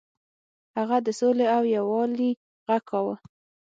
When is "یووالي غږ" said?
1.75-2.81